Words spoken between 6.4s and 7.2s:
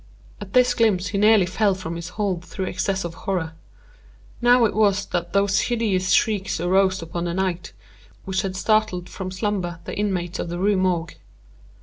arose